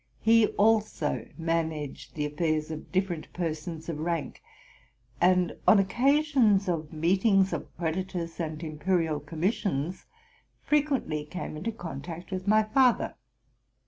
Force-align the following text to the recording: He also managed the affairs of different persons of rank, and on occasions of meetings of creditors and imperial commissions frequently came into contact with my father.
He 0.23 0.47
also 0.57 1.27
managed 1.37 2.15
the 2.15 2.25
affairs 2.25 2.71
of 2.71 2.91
different 2.91 3.31
persons 3.33 3.87
of 3.87 3.99
rank, 3.99 4.41
and 5.21 5.55
on 5.67 5.77
occasions 5.77 6.67
of 6.67 6.91
meetings 6.91 7.53
of 7.53 7.67
creditors 7.77 8.39
and 8.39 8.63
imperial 8.63 9.19
commissions 9.19 10.07
frequently 10.63 11.23
came 11.23 11.55
into 11.55 11.71
contact 11.71 12.31
with 12.31 12.47
my 12.47 12.63
father. 12.63 13.13